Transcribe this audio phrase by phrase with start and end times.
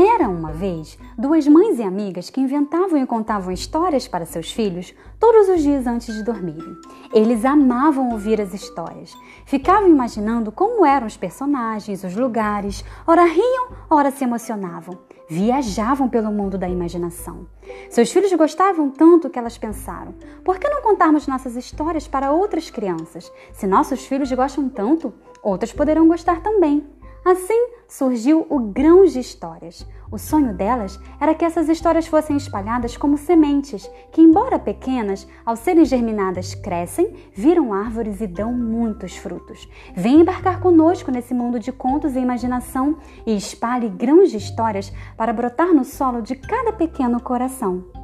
[0.00, 4.94] Era uma vez duas mães e amigas que inventavam e contavam histórias para seus filhos
[5.18, 6.76] todos os dias antes de dormirem.
[7.12, 9.12] Eles amavam ouvir as histórias.
[9.44, 14.96] Ficavam imaginando como eram os personagens, os lugares, ora riam, ora se emocionavam.
[15.28, 17.48] Viajavam pelo mundo da imaginação.
[17.90, 22.70] Seus filhos gostavam tanto que elas pensaram: por que não contarmos nossas histórias para outras
[22.70, 23.32] crianças?
[23.52, 25.12] Se nossos filhos gostam tanto,
[25.42, 26.86] outras poderão gostar também.
[27.24, 29.86] Assim surgiu o Grãos de Histórias.
[30.10, 35.56] O sonho delas era que essas histórias fossem espalhadas como sementes, que, embora pequenas, ao
[35.56, 39.68] serem germinadas, crescem, viram árvores e dão muitos frutos.
[39.94, 45.32] Vem embarcar conosco nesse mundo de contos e imaginação e espalhe grãos de histórias para
[45.32, 47.97] brotar no solo de cada pequeno coração.